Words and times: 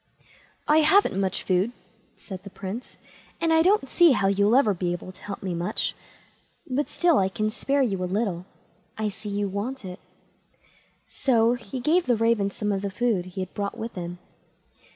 "I 0.67 0.79
haven't 0.79 1.19
much 1.21 1.43
food", 1.43 1.73
said 2.15 2.41
the 2.41 2.49
Prince, 2.49 2.97
"and 3.39 3.53
I 3.53 3.61
don't 3.61 3.87
see 3.87 4.13
how 4.13 4.25
you'll 4.29 4.55
ever 4.55 4.73
be 4.73 4.93
able 4.93 5.11
to 5.11 5.21
help 5.23 5.43
me 5.43 5.53
much; 5.53 5.93
but 6.65 6.89
still 6.89 7.19
I 7.19 7.29
can 7.29 7.51
spare 7.51 7.83
you 7.83 8.03
a 8.03 8.05
little. 8.05 8.47
I 8.97 9.09
see 9.09 9.29
you 9.29 9.47
want 9.47 9.85
it." 9.85 9.99
So 11.07 11.53
he 11.53 11.79
gave 11.79 12.07
the 12.07 12.17
raven 12.17 12.49
some 12.49 12.71
of 12.71 12.81
the 12.81 12.89
food 12.89 13.27
he 13.27 13.41
had 13.41 13.53
brought 13.53 13.77
with 13.77 13.93
him. 13.93 14.17